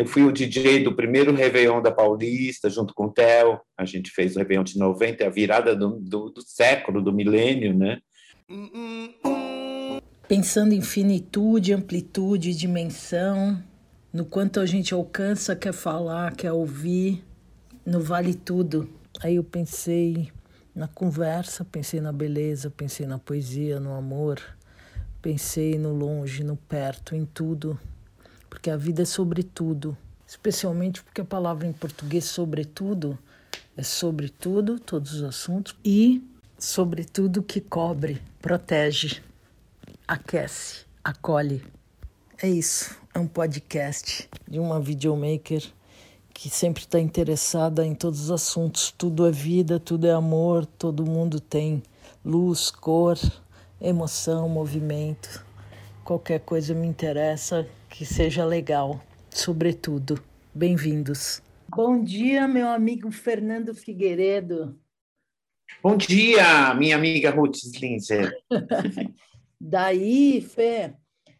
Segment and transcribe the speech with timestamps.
[0.00, 3.60] eu fui o DJ do primeiro Réveillon da Paulista, junto com o Theo.
[3.76, 7.76] A gente fez o Réveillon de 90, a virada do, do, do século, do milênio,
[7.76, 7.98] né?
[10.26, 13.62] Pensando em finitude, amplitude, dimensão,
[14.10, 17.22] no quanto a gente alcança, quer falar, quer ouvir,
[17.84, 18.88] no vale tudo.
[19.22, 20.32] Aí eu pensei
[20.74, 24.40] na conversa, pensei na beleza, pensei na poesia, no amor,
[25.20, 27.78] pensei no longe, no perto, em tudo
[28.60, 33.18] porque a vida é sobre tudo, especialmente porque a palavra em português sobretudo
[33.74, 36.22] é sobre tudo, todos os assuntos e
[36.58, 39.22] sobre tudo que cobre, protege,
[40.06, 41.64] aquece, acolhe.
[42.36, 45.62] É isso, é um podcast de uma videomaker
[46.34, 48.92] que sempre está interessada em todos os assuntos.
[48.92, 51.82] Tudo é vida, tudo é amor, todo mundo tem
[52.22, 53.18] luz, cor,
[53.80, 55.46] emoção, movimento.
[56.04, 60.22] Qualquer coisa me interessa que seja legal, sobretudo.
[60.54, 61.42] Bem-vindos.
[61.68, 64.78] Bom dia, meu amigo Fernando Figueiredo.
[65.82, 68.32] Bom dia, minha amiga Ruth Slinzer.
[69.60, 70.94] Daí, Fê,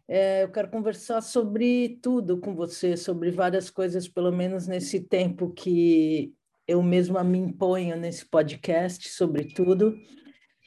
[0.09, 5.53] é, eu quero conversar sobre tudo com você, sobre várias coisas, pelo menos nesse tempo
[5.53, 6.35] que
[6.67, 9.97] eu mesma me imponho nesse podcast, sobre tudo.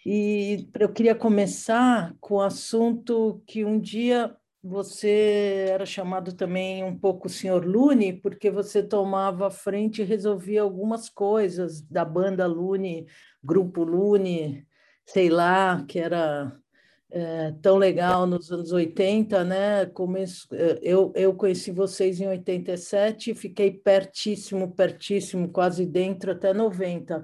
[0.06, 6.98] E eu queria começar com o assunto que um dia você era chamado também um
[6.98, 13.06] pouco senhor Lune, porque você tomava frente e resolvia algumas coisas da banda Lune,
[13.44, 14.66] Grupo Lune,
[15.06, 16.58] sei lá, que era
[17.16, 19.86] é, tão legal nos anos 80, né?
[19.86, 27.24] Começo, é, eu, eu conheci vocês em 87, fiquei pertíssimo, pertíssimo, quase dentro até 90.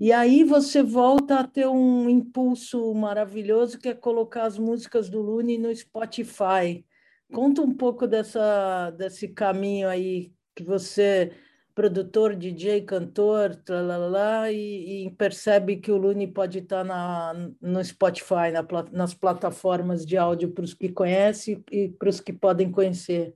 [0.00, 5.22] E aí você volta a ter um impulso maravilhoso que é colocar as músicas do
[5.22, 6.84] Lune no Spotify.
[7.32, 11.30] Conta um pouco dessa, desse caminho aí que você,
[11.78, 18.50] produtor, DJ, cantor, tralalá, e, e percebe que o Lune pode estar na, no Spotify,
[18.52, 23.32] na, nas plataformas de áudio para os que conhecem e para os que podem conhecer.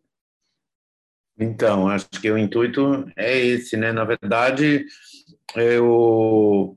[1.39, 3.93] Então, acho que o intuito é esse, né?
[3.93, 4.87] Na verdade,
[5.55, 6.77] eu,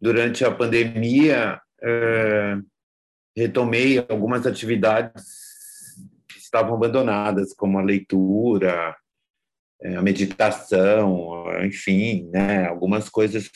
[0.00, 2.56] durante a pandemia, é,
[3.36, 5.24] retomei algumas atividades
[6.26, 8.96] que estavam abandonadas, como a leitura,
[9.84, 12.66] a meditação, enfim, né?
[12.66, 13.50] Algumas coisas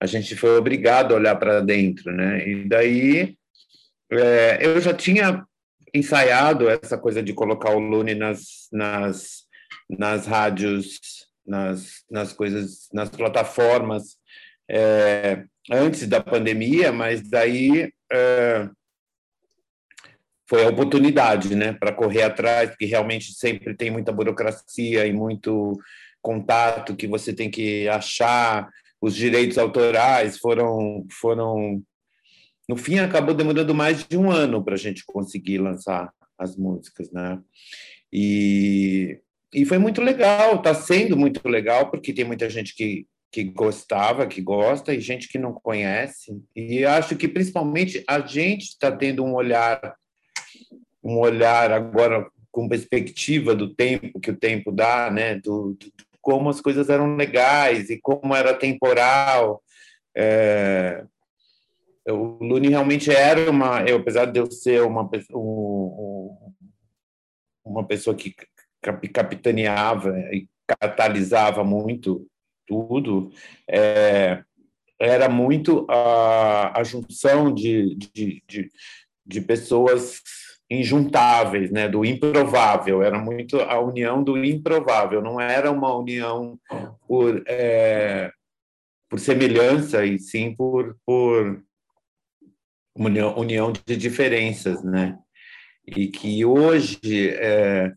[0.00, 2.46] a gente foi obrigado a olhar para dentro, né?
[2.46, 3.36] E daí
[4.10, 5.44] é, eu já tinha
[5.94, 9.42] ensaiado essa coisa de colocar o Lune nas, nas,
[9.88, 10.98] nas rádios
[11.46, 14.16] nas, nas coisas, nas plataformas
[14.70, 18.68] é, antes da pandemia, mas daí é,
[20.52, 25.80] foi a oportunidade, né, para correr atrás, porque realmente sempre tem muita burocracia e muito
[26.20, 28.68] contato que você tem que achar.
[29.00, 31.82] Os direitos autorais foram foram
[32.68, 37.10] no fim acabou demorando mais de um ano para a gente conseguir lançar as músicas,
[37.10, 37.40] né?
[38.12, 39.18] E
[39.54, 44.26] e foi muito legal, está sendo muito legal, porque tem muita gente que, que gostava,
[44.26, 46.38] que gosta, e gente que não conhece.
[46.54, 49.94] E acho que principalmente a gente está tendo um olhar,
[51.02, 55.36] um olhar agora com perspectiva do tempo que o tempo dá, né?
[55.36, 59.62] Do, do como as coisas eram legais e como era temporal.
[60.16, 61.04] É,
[62.08, 66.36] o Lune realmente era uma, eu, apesar de eu ser uma, um,
[67.64, 68.34] uma pessoa que
[69.12, 72.26] capitaneava e catalisava muito
[72.66, 73.30] tudo,
[73.68, 74.42] é,
[74.98, 78.70] era muito a, a junção de, de, de,
[79.26, 80.22] de, pessoas
[80.80, 86.58] injuntáveis, né, do improvável, era muito a união do improvável, não era uma união
[87.06, 88.30] por, é,
[89.08, 91.62] por semelhança, e sim por, por
[92.96, 95.18] união, união de diferenças, né,
[95.86, 96.98] e que hoje
[97.34, 97.92] é,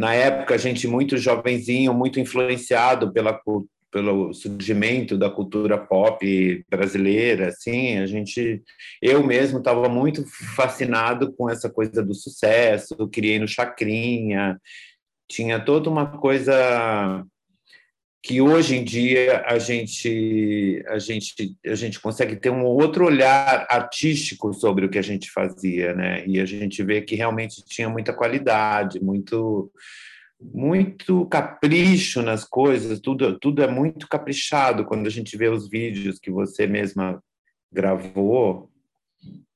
[0.00, 3.38] na época, a gente muito jovenzinho, muito influenciado pela,
[3.90, 8.62] pelo surgimento da cultura pop brasileira, assim, a gente,
[9.02, 14.58] eu mesmo estava muito fascinado com essa coisa do sucesso, criei no Chacrinha,
[15.28, 17.24] tinha toda uma coisa
[18.22, 23.66] que hoje em dia a gente a gente a gente consegue ter um outro olhar
[23.70, 26.26] artístico sobre o que a gente fazia, né?
[26.26, 29.72] E a gente vê que realmente tinha muita qualidade, muito
[30.40, 36.18] muito capricho nas coisas, tudo tudo é muito caprichado quando a gente vê os vídeos
[36.18, 37.22] que você mesma
[37.72, 38.70] gravou.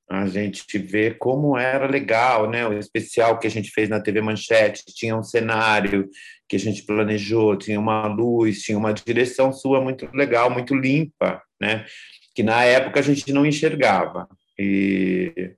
[0.09, 2.67] a gente vê como era legal, né?
[2.69, 6.09] O especial que a gente fez na TV Manchete tinha um cenário
[6.49, 11.43] que a gente planejou, tinha uma luz, tinha uma direção sua muito legal, muito limpa,
[11.61, 11.87] né?
[12.35, 14.29] Que na época a gente não enxergava.
[14.59, 15.55] E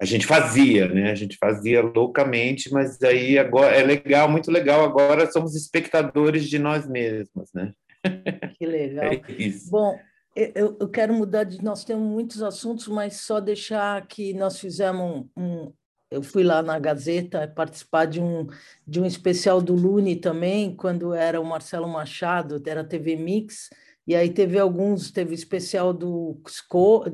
[0.00, 1.10] a gente fazia, né?
[1.10, 4.84] A gente fazia loucamente, mas aí agora é legal, muito legal.
[4.84, 7.72] Agora somos espectadores de nós mesmos, né?
[8.56, 9.12] Que legal.
[9.12, 9.20] É
[9.70, 9.98] Bom,
[10.36, 11.62] eu, eu, quero mudar de.
[11.62, 15.72] Nós temos muitos assuntos, mas só deixar que nós fizemos um, um.
[16.10, 18.46] eu fui lá na Gazeta participar de um,
[18.86, 23.68] de um especial do Lune também, quando era o Marcelo Machado, era TV Mix,
[24.08, 26.40] e aí teve alguns, teve especial do,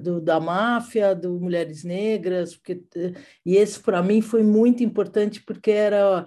[0.01, 2.85] do da máfia, do Mulheres Negras, porque,
[3.45, 6.25] e esse para mim foi muito importante porque era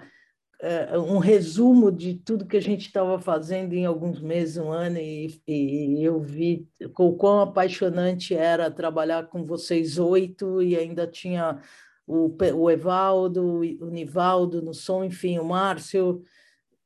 [0.60, 4.98] é, um resumo de tudo que a gente estava fazendo em alguns meses, um ano,
[4.98, 6.68] e, e eu vi
[7.00, 11.62] o quão apaixonante era trabalhar com vocês oito, e ainda tinha
[12.06, 16.22] o, o Evaldo, o Nivaldo no som, enfim, o Márcio.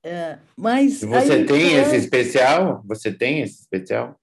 [0.03, 1.81] É, mas você aí, tem é...
[1.81, 2.83] esse especial?
[2.86, 4.19] Você tem esse especial?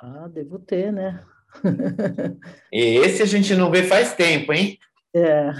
[0.00, 1.22] Ah, devo ter, né?
[2.72, 4.78] e esse a gente não vê faz tempo, hein?
[5.14, 5.50] É,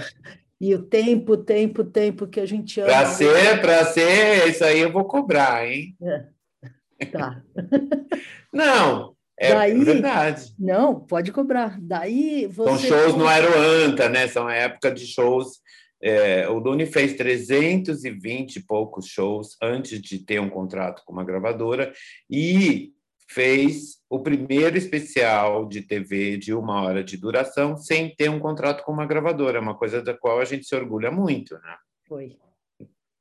[0.61, 2.89] e o tempo, tempo, tempo que a gente ama.
[2.89, 5.95] Para ser, para ser, isso aí eu vou cobrar, hein?
[6.01, 7.05] É.
[7.05, 7.41] Tá.
[8.51, 10.53] não, é Daí, verdade.
[10.59, 11.79] Não, pode cobrar.
[11.79, 12.87] Daí você.
[12.87, 14.27] São shows no Aeroanta, né?
[14.27, 15.61] São a época de shows.
[16.01, 21.25] É, o Duni fez 320 e poucos shows antes de ter um contrato com uma
[21.25, 21.91] gravadora
[22.29, 22.93] e
[23.29, 28.83] fez o primeiro especial de TV de uma hora de duração sem ter um contrato
[28.83, 31.77] com uma gravadora, uma coisa da qual a gente se orgulha muito, né?
[32.07, 32.37] Foi.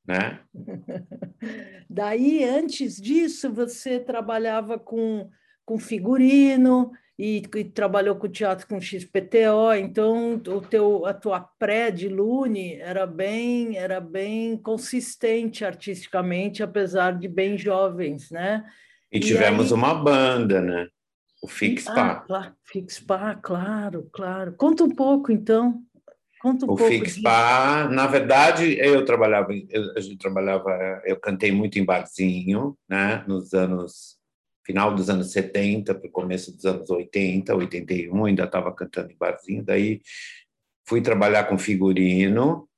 [0.07, 0.41] Né?
[1.91, 5.29] Daí, antes disso, você trabalhava com,
[5.67, 11.91] com figurino e, e trabalhou com teatro com XPTO, então o teu, a tua pré
[11.91, 18.65] de Lune era bem, era bem consistente artisticamente, apesar de bem jovens, né?
[19.11, 19.79] E, tivemos aí...
[19.79, 20.87] uma banda, né?
[21.43, 21.93] O Fixpa.
[21.93, 24.53] Ah, claro, Fixpa, claro, claro.
[24.53, 25.83] Conta um pouco, então.
[26.41, 26.93] Conta um o pouco.
[26.93, 27.95] Fixpa, disso.
[27.95, 30.71] na verdade, eu trabalhava, eu, a gente trabalhava,
[31.05, 33.25] eu cantei muito em barzinho, né?
[33.27, 34.18] Nos anos
[34.69, 39.17] final dos anos 70 para o começo dos anos 80, 81, ainda estava cantando em
[39.17, 39.65] barzinho.
[39.65, 40.03] Daí
[40.87, 42.69] fui trabalhar com figurino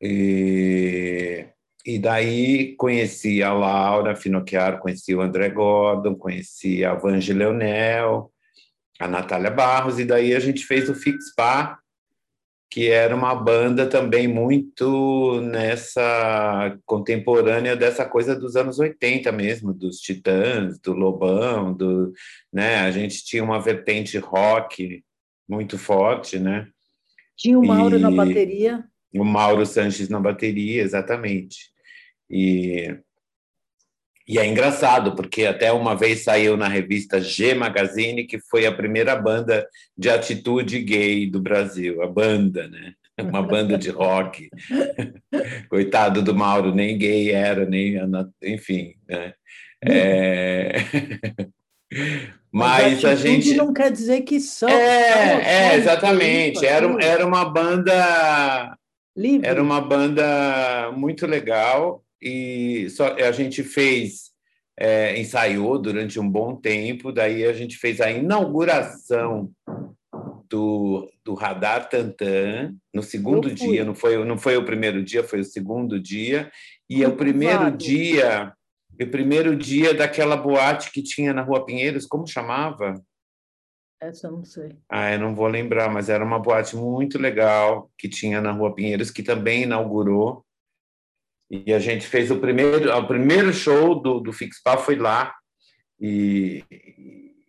[0.00, 1.46] e
[1.84, 8.30] e daí conheci a Laura Finocchiaro, conheci o André Gordon, conheci a Vange Leonel,
[9.00, 11.81] a Natália Barros, e daí a gente fez o Fix Bar,
[12.72, 19.98] que era uma banda também muito nessa contemporânea dessa coisa dos anos 80 mesmo, dos
[19.98, 22.14] Titãs, do Lobão, do,
[22.50, 22.76] né?
[22.76, 25.04] A gente tinha uma vertente rock
[25.46, 26.66] muito forte, né?
[27.36, 28.00] Tinha o Mauro e...
[28.00, 28.82] na bateria.
[29.14, 31.70] O Mauro Sanches na bateria, exatamente.
[32.30, 32.96] E,
[34.26, 38.72] e é engraçado, porque até uma vez saiu na revista G Magazine, que foi a
[38.72, 39.66] primeira banda
[39.96, 42.92] de atitude gay do Brasil, a banda, né?
[43.20, 44.48] Uma banda de rock.
[45.68, 47.96] Coitado do Mauro, nem gay era, nem.
[48.42, 49.34] Enfim, né?
[49.84, 50.76] É...
[52.50, 54.68] Mas, Mas a gente não quer dizer que são.
[54.68, 56.64] É, é exatamente.
[56.64, 58.76] Era, era uma banda.
[59.16, 59.46] Livre.
[59.46, 64.30] Era uma banda muito legal e só, a gente fez,
[64.78, 69.50] é, ensaiou durante um bom tempo, daí a gente fez a inauguração
[70.48, 75.40] do, do Radar Tantan no segundo dia, não foi, não foi o primeiro dia, foi
[75.40, 76.50] o segundo dia,
[76.88, 78.52] e é o primeiro dia,
[79.00, 83.02] o primeiro dia daquela boate que tinha na Rua Pinheiros, como chamava?
[84.00, 84.76] Essa eu não sei.
[84.90, 88.74] Ah, eu não vou lembrar, mas era uma boate muito legal que tinha na Rua
[88.74, 90.44] Pinheiros, que também inaugurou.
[91.52, 95.34] E a gente fez o primeiro, o primeiro show do, do Fixpa foi lá.
[96.00, 96.64] E,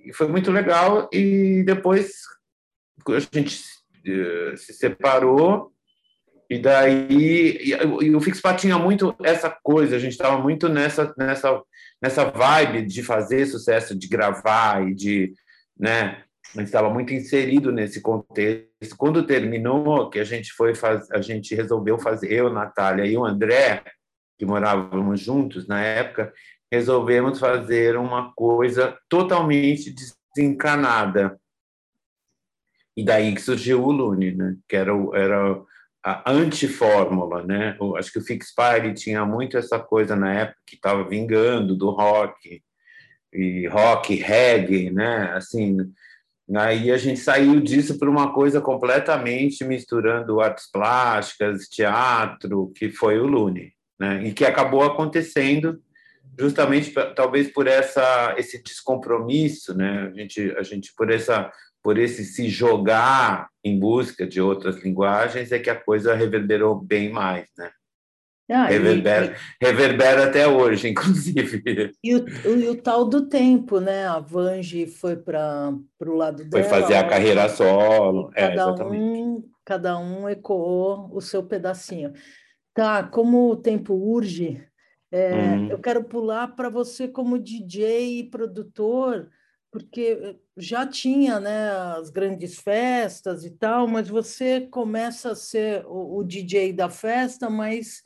[0.05, 1.10] e foi muito legal.
[1.13, 2.12] E depois
[3.07, 3.63] a gente
[4.05, 5.72] uh, se separou.
[6.50, 7.07] E daí
[7.62, 7.72] e,
[8.05, 11.63] e o Fixpa tinha muito essa coisa, a gente estava muito nessa, nessa,
[12.01, 15.33] nessa vibe de fazer sucesso, de gravar e de.
[15.79, 16.22] Né,
[16.58, 18.96] gente estava muito inserido nesse contexto.
[18.98, 23.26] Quando terminou, que a gente foi faz, a gente resolveu fazer eu, Natália e o
[23.26, 23.84] André,
[24.38, 26.32] que morávamos juntos na época,
[26.72, 29.94] resolvemos fazer uma coisa totalmente
[30.36, 31.40] desencanada.
[32.96, 34.56] E daí que surgiu o Lune, né?
[34.68, 35.62] Que era, era
[36.04, 37.78] a antifórmula, né?
[37.98, 38.54] Acho que o Fix
[38.96, 42.62] tinha muito essa coisa na época que estava vingando do rock
[43.32, 45.32] e rock, reggae, né?
[45.34, 45.78] Assim,
[46.56, 53.18] Aí a gente saiu disso para uma coisa completamente misturando artes plásticas, teatro, que foi
[53.18, 54.24] o Lune, né?
[54.26, 55.82] E que acabou acontecendo
[56.38, 60.12] justamente talvez por essa esse descompromisso, né?
[60.12, 65.52] A gente a gente por essa por esse se jogar em busca de outras linguagens
[65.52, 67.72] é que a coisa reverberou bem mais, né?
[68.50, 71.92] Ah, reverbera, e, reverbera até hoje, inclusive.
[72.04, 74.06] E o, e o, tal do tempo, né?
[74.06, 76.64] A Vange foi para o lado dela.
[76.64, 78.30] Foi fazer a carreira solo.
[78.36, 82.12] É, cada, é, um, cada um ecoou o seu pedacinho.
[82.74, 84.62] Tá, como o tempo urge,
[85.12, 85.70] é, uhum.
[85.70, 89.30] eu quero pular para você como DJ e produtor,
[89.72, 96.18] porque já tinha né, as grandes festas e tal, mas você começa a ser o,
[96.18, 98.02] o DJ da festa, mas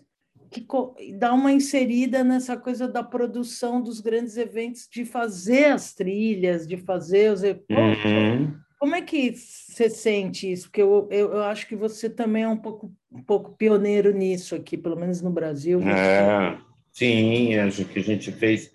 [0.49, 0.65] que
[1.13, 6.77] dá uma inserida nessa coisa da produção dos grandes eventos, de fazer as trilhas, de
[6.77, 7.43] fazer os.
[7.43, 8.55] Uhum.
[8.79, 10.67] Como é que você sente isso?
[10.67, 14.55] Porque eu, eu, eu, acho que você também é um pouco, um pouco pioneiro nisso
[14.55, 15.81] aqui, pelo menos no Brasil.
[15.81, 16.57] É,
[16.93, 18.71] sim, acho que a gente fez.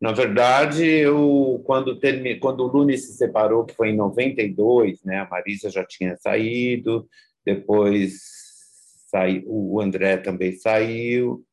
[0.00, 2.38] Na verdade, eu quando termi...
[2.40, 5.20] quando o Lune se separou, que foi em 92, né?
[5.20, 7.06] A Marisa já tinha saído,
[7.44, 8.41] depois
[9.12, 11.44] saiu, o André também saiu.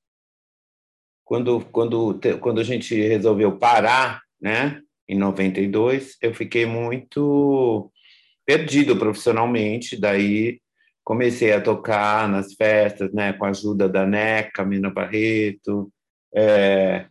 [1.25, 7.91] Quando, quando, quando a gente resolveu parar, né, em 92, eu fiquei muito
[8.45, 10.59] perdido profissionalmente, daí
[11.03, 15.91] comecei a tocar nas festas, né, com a ajuda da Neca, Mina Barreto,
[16.33, 17.07] é,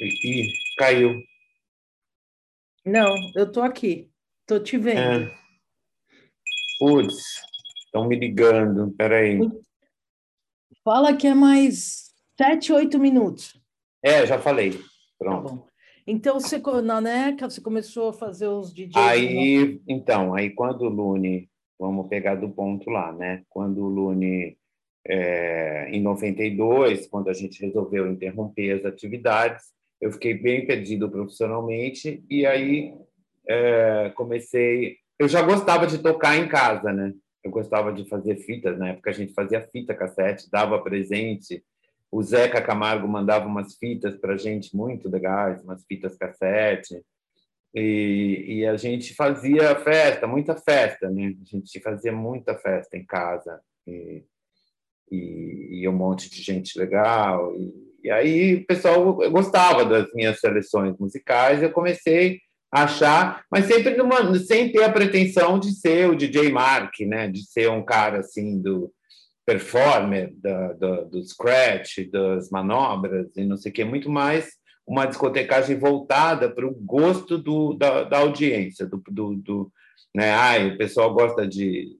[0.00, 1.20] e, e, caiu.
[2.84, 4.10] Não, eu tô aqui,
[4.46, 5.24] tô te vendo.
[5.24, 5.34] É.
[6.78, 7.45] Putz,
[7.96, 9.40] Estão me ligando, peraí.
[10.84, 13.58] Fala que é mais sete, oito minutos.
[14.02, 14.78] É, já falei.
[15.18, 15.56] Pronto.
[15.56, 15.72] Tá
[16.06, 18.96] então, você, na NECA, você começou a fazer os DJs?
[18.96, 21.48] Aí, então, aí quando o Lune,
[21.80, 23.42] vamos pegar do ponto lá, né?
[23.48, 24.58] Quando o Lune,
[25.06, 29.72] é, em 92, quando a gente resolveu interromper as atividades,
[30.02, 32.92] eu fiquei bem perdido profissionalmente e aí
[33.48, 34.98] é, comecei...
[35.18, 37.14] Eu já gostava de tocar em casa, né?
[37.46, 41.64] Eu gostava de fazer fitas, na época a gente fazia fita cassete, dava presente.
[42.10, 47.00] O Zeca Camargo mandava umas fitas para a gente muito legais, umas fitas cassete.
[47.72, 51.34] E, e, a gente fazia festa, muita festa, né?
[51.40, 53.60] A gente fazia muita festa em casa.
[53.86, 54.24] E,
[55.10, 57.54] e, e um monte de gente legal.
[57.54, 57.72] E,
[58.04, 61.62] e aí o pessoal gostava das minhas seleções musicais.
[61.62, 67.00] Eu comecei achar, mas sempre numa, sem ter a pretensão de ser o DJ Mark,
[67.00, 67.28] né?
[67.28, 68.92] De ser um cara assim do
[69.44, 74.50] performer, da, da, do scratch, das manobras e não sei o que, muito mais
[74.86, 79.72] uma discotecagem voltada para o gosto do, da, da audiência, do, do, do
[80.14, 80.30] né?
[80.30, 81.96] Ai, o pessoal gosta de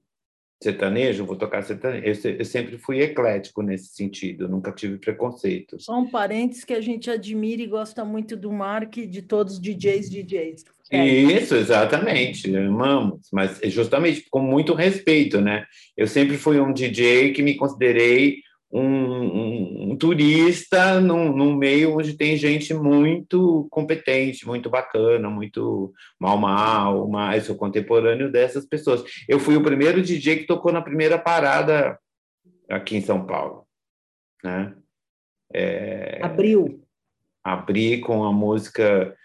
[0.62, 2.06] sertanejo, vou tocar sertanejo.
[2.06, 5.80] Eu, sempre fui eclético nesse sentido, nunca tive preconceito.
[5.80, 9.54] Só um parênteses que a gente admira e gosta muito do Mark e de todos
[9.54, 10.64] os DJs DJs.
[10.90, 11.04] É.
[11.04, 15.64] Isso, exatamente, amamos, mas justamente com muito respeito, né?
[15.96, 18.38] Eu sempre fui um DJ que me considerei
[18.72, 19.15] um,
[19.96, 27.44] turista num, num, meio onde tem gente muito competente, muito bacana, muito mal mal, mas
[27.44, 29.02] sou contemporâneo dessas pessoas.
[29.28, 31.98] Eu fui o primeiro DJ que tocou na primeira parada
[32.68, 33.66] aqui em São Paulo,
[34.42, 34.74] né?
[35.52, 36.82] É, Abriu.
[37.42, 39.16] Abri com a música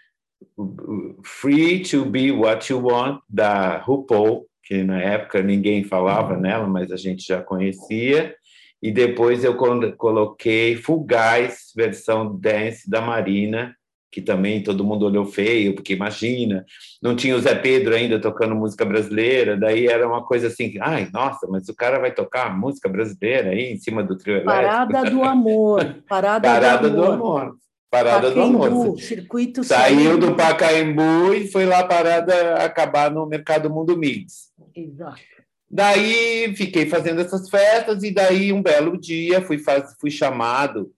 [1.24, 6.92] Free to Be What You Want da RuPaul, que na época ninguém falava nela, mas
[6.92, 8.36] a gente já conhecia
[8.82, 9.56] e depois eu
[9.96, 13.76] coloquei Fugaz, versão dance da Marina,
[14.10, 16.66] que também todo mundo olhou feio, porque imagina,
[17.00, 21.08] não tinha o Zé Pedro ainda tocando música brasileira, daí era uma coisa assim, ai,
[21.12, 24.52] nossa, mas o cara vai tocar música brasileira aí em cima do trio elétrico.
[24.52, 27.16] Parada do amor, parada, parada do, amor.
[27.16, 27.56] Do amor.
[27.90, 29.00] Parada Pacaembu, do amor.
[29.00, 34.50] Circuito Saiu do Pacaembu e foi lá parada acabar no Mercado Mundo Mix.
[34.74, 35.20] Exato.
[35.72, 40.94] Daí fiquei fazendo essas festas e daí um belo dia fui, faz, fui chamado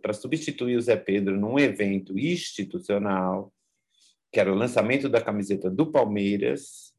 [0.00, 3.52] para substituir o Zé Pedro num evento institucional,
[4.32, 6.94] que era o lançamento da camiseta do Palmeiras.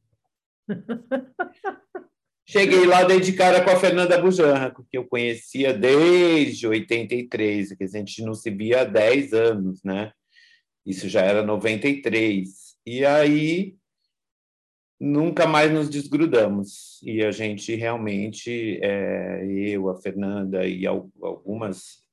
[2.47, 7.83] Cheguei lá, dei de cara com a Fernanda Bujanra, que eu conhecia desde 83, que
[7.85, 10.11] a gente não se via há 10 anos, né?
[10.85, 12.75] Isso já era 93.
[12.85, 13.75] E aí
[14.99, 22.03] nunca mais nos desgrudamos e a gente realmente é, eu a Fernanda e algumas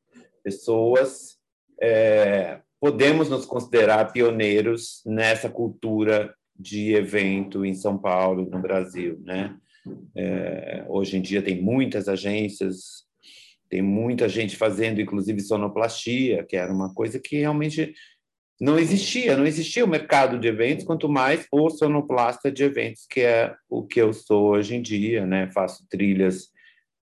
[0.42, 1.38] pessoas
[1.80, 9.56] é, podemos nos considerar pioneiros nessa cultura de evento em São Paulo, no Brasil, né?
[10.16, 13.04] É, hoje em dia tem muitas agências,
[13.68, 17.94] tem muita gente fazendo, inclusive sonoplastia, que era uma coisa que realmente
[18.60, 23.20] não existia, não existia o mercado de eventos, quanto mais o sonoplasta de eventos, que
[23.20, 25.50] é o que eu sou hoje em dia, né?
[25.52, 26.48] Faço trilhas,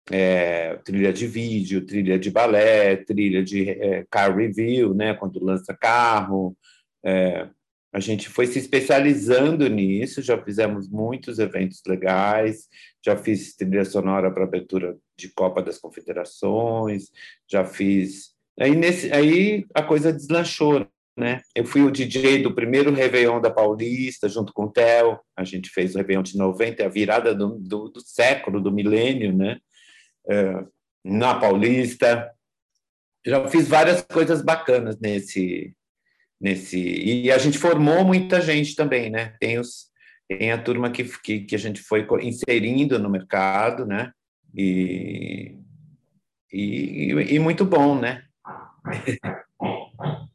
[0.10, 5.13] é, trilha de vídeo, trilha de balé, trilha de é, car review, né?
[5.13, 6.56] Quando lança carro,
[7.03, 7.50] é,
[7.91, 12.68] a gente foi se especializando nisso, já fizemos muitos eventos legais,
[13.03, 17.10] já fiz trilha sonora para abertura de Copa das Confederações,
[17.50, 18.36] já fiz.
[18.60, 20.88] Aí, nesse, aí a coisa deslanchou,
[21.18, 21.42] né?
[21.56, 25.70] Eu fui o DJ do primeiro Réveillon da Paulista, junto com o Theo, a gente
[25.70, 29.60] fez o Réveillon de 90, a virada do, do, do século, do milênio, né?
[30.30, 30.63] É,
[31.04, 32.32] na Paulista.
[33.25, 35.74] Já fiz várias coisas bacanas nesse,
[36.39, 39.36] nesse e a gente formou muita gente também, né?
[39.39, 39.89] Tem os
[40.30, 44.12] tem a turma que, que, que a gente foi inserindo no mercado, né?
[44.56, 45.58] E,
[46.54, 48.24] e, e muito bom, né?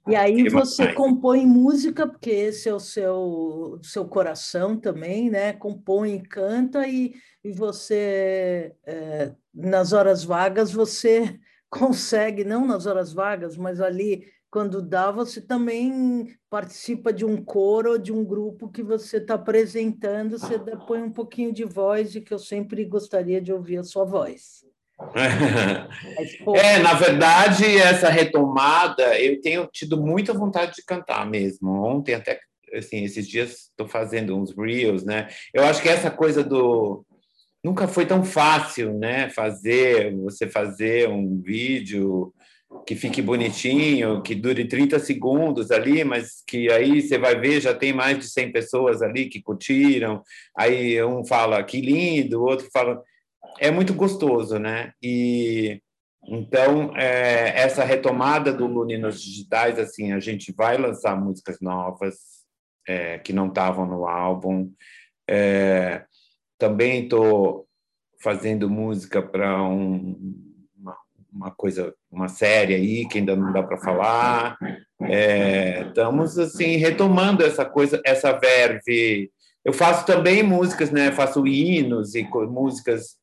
[0.07, 5.55] E aí você compõe música, porque esse é o seu, seu coração também, né?
[5.55, 13.57] Compõe, canta e, e você, é, nas horas vagas, você consegue, não nas horas vagas,
[13.57, 19.17] mas ali quando dá, você também participa de um coro, de um grupo que você
[19.17, 20.57] está apresentando, você
[20.87, 24.65] põe um pouquinho de voz, e que eu sempre gostaria de ouvir a sua voz.
[26.57, 31.71] é, na verdade, essa retomada, eu tenho tido muita vontade de cantar mesmo.
[31.85, 32.41] Ontem, até,
[32.75, 35.29] assim, esses dias, estou fazendo uns reels, né?
[35.53, 37.05] Eu acho que essa coisa do.
[37.63, 39.31] Nunca foi tão fácil, né?
[39.31, 42.33] Fazer, você fazer um vídeo
[42.87, 47.73] que fique bonitinho, que dure 30 segundos ali, mas que aí você vai ver, já
[47.73, 50.23] tem mais de 100 pessoas ali que curtiram,
[50.57, 53.01] aí um fala que lindo, o outro fala...
[53.59, 54.93] É muito gostoso, né?
[55.03, 55.81] E
[56.27, 62.15] então, é, essa retomada do Lune nos digitais, assim, a gente vai lançar músicas novas
[62.89, 64.73] é, que não estavam no álbum.
[65.29, 66.05] É,
[66.59, 67.67] também estou
[68.23, 70.17] fazendo música para um,
[71.35, 74.57] uma coisa, uma série aí que ainda não dá para falar.
[75.03, 79.31] É, estamos assim retomando essa coisa, essa verve.
[79.65, 81.11] Eu faço também músicas, né?
[81.11, 83.17] Faço hinos e músicas,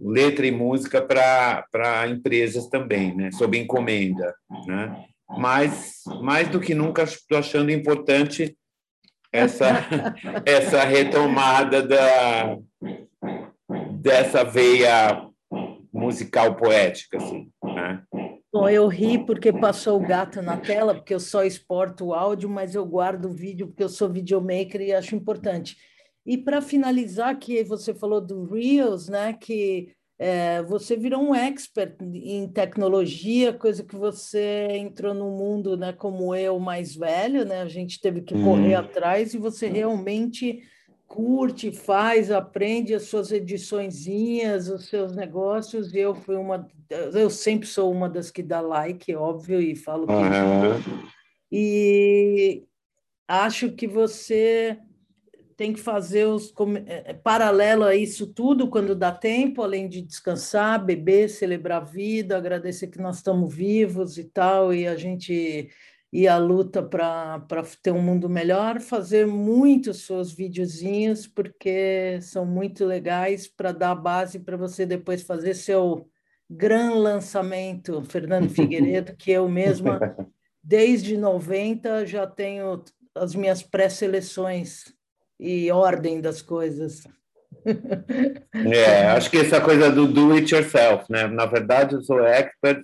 [0.00, 3.30] letra e música para empresas também, né?
[3.32, 4.34] Sob encomenda,
[4.66, 5.04] né?
[5.28, 8.56] Mas mais do que nunca estou achando importante
[9.32, 9.66] essa
[10.46, 12.56] essa retomada da
[14.00, 15.28] dessa veia
[15.92, 18.02] musical poética, assim, né?
[18.50, 22.48] Bom, eu ri porque passou o gato na tela, porque eu só exporto o áudio,
[22.48, 25.76] mas eu guardo o vídeo porque eu sou videomaker e acho importante.
[26.26, 29.32] E para finalizar, que você falou do Reels, né?
[29.32, 35.92] Que é, você virou um expert em tecnologia, coisa que você entrou no mundo, né?
[35.92, 37.62] Como eu, mais velho, né?
[37.62, 38.80] A gente teve que correr hum.
[38.80, 40.60] atrás e você realmente
[41.06, 45.94] curte, faz, aprende as suas ediçõezinhas, os seus negócios.
[45.94, 50.06] E eu fui uma, eu sempre sou uma das que dá like, óbvio, e falo
[50.06, 51.08] que uhum.
[51.50, 52.64] e
[53.26, 54.78] acho que você
[55.58, 56.54] tem que fazer os
[56.86, 61.84] é, é, paralelo a isso tudo quando dá tempo, além de descansar, beber, celebrar a
[61.84, 65.68] vida, agradecer que nós estamos vivos e tal, e a gente
[66.12, 67.44] e a luta para
[67.82, 74.38] ter um mundo melhor, fazer muitos seus videozinhos, porque são muito legais para dar base
[74.38, 76.08] para você depois fazer seu
[76.48, 79.98] gran lançamento, Fernando Figueiredo, que eu mesma,
[80.62, 82.82] desde 90, já tenho
[83.14, 84.96] as minhas pré-seleções
[85.38, 87.04] e ordem das coisas.
[88.72, 91.26] É, acho que essa coisa do do it yourself, né?
[91.26, 92.82] Na verdade, eu sou expert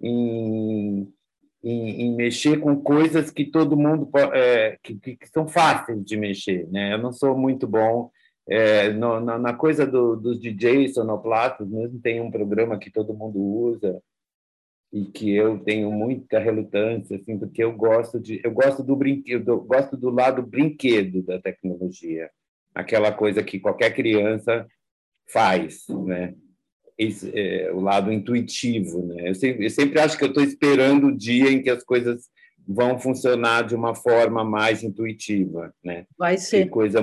[0.00, 1.08] em
[1.62, 6.68] em, em, mexer com coisas que todo mundo é, que, que, são fáceis de mexer,
[6.70, 6.92] né?
[6.92, 8.10] Eu não sou muito bom
[8.46, 13.14] é, no, na, na, coisa do, dos DJs sonoplatos, mesmo tem um programa que todo
[13.14, 13.98] mundo usa
[14.94, 19.60] e que eu tenho muita relutância, assim, porque eu gosto de eu gosto do brinquedo,
[19.62, 22.30] gosto do lado brinquedo da tecnologia,
[22.72, 24.64] aquela coisa que qualquer criança
[25.28, 26.32] faz, né?
[26.96, 29.04] esse, é, o lado intuitivo.
[29.06, 29.30] Né?
[29.30, 32.28] Eu, sempre, eu sempre acho que eu estou esperando o dia em que as coisas
[32.64, 35.74] vão funcionar de uma forma mais intuitiva.
[35.84, 36.06] Né?
[36.16, 36.64] Vai ser.
[36.64, 37.00] Que coisa,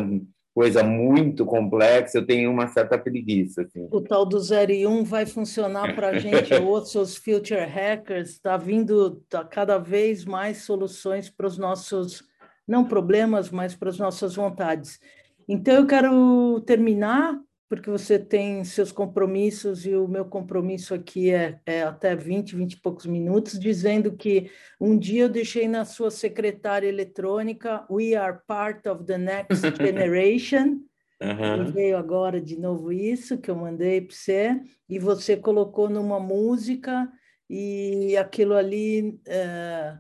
[0.54, 3.62] coisa muito complexa, eu tenho uma certa preguiça.
[3.62, 3.88] Assim.
[3.92, 8.32] O tal do 0 e 1 um vai funcionar para a gente, outros future hackers,
[8.32, 12.24] está vindo tá cada vez mais soluções para os nossos
[12.68, 15.00] não problemas, mas para as nossas vontades.
[15.48, 17.38] Então, eu quero terminar,
[17.72, 22.74] porque você tem seus compromissos e o meu compromisso aqui é, é até 20, 20
[22.74, 28.40] e poucos minutos, dizendo que um dia eu deixei na sua secretária eletrônica We are
[28.46, 30.82] part of the next generation.
[31.22, 31.72] Uhum.
[31.72, 37.10] Veio agora de novo isso que eu mandei para você, e você colocou numa música,
[37.50, 39.98] e aquilo ali é,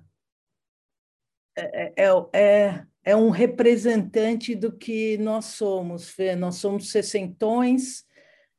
[1.57, 6.35] é, é, é, é um representante do que nós somos, Fê.
[6.35, 8.03] Nós somos sessentões,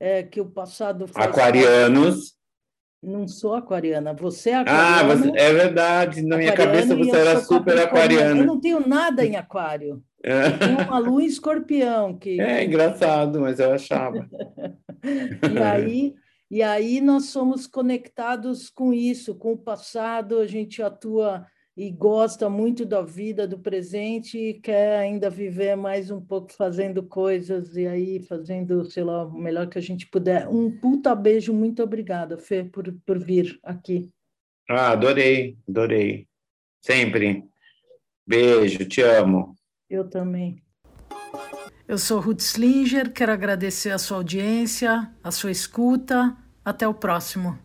[0.00, 2.34] é, que o passado faz Aquarianos.
[3.04, 5.32] Não sou aquariana, você é aquariano.
[5.34, 8.40] Ah, é verdade, na minha cabeça você era super aquariana.
[8.40, 10.00] Eu não tenho nada em aquário.
[10.22, 10.46] É.
[10.46, 12.16] Eu tenho uma lua em escorpião.
[12.16, 12.40] Que...
[12.40, 14.24] É engraçado, mas eu achava.
[15.02, 16.14] e, aí,
[16.48, 21.44] e aí nós somos conectados com isso, com o passado, a gente atua
[21.76, 27.02] e gosta muito da vida, do presente e quer ainda viver mais um pouco fazendo
[27.02, 30.46] coisas e aí fazendo, sei lá, o melhor que a gente puder.
[30.48, 34.10] Um puta beijo, muito obrigada, Fê, por, por vir aqui.
[34.68, 36.26] Ah, adorei, adorei.
[36.80, 37.44] Sempre.
[38.26, 39.54] Beijo, te amo.
[39.88, 40.62] Eu também.
[41.88, 46.36] Eu sou Ruth Slinger, quero agradecer a sua audiência, a sua escuta.
[46.64, 47.58] Até o próximo.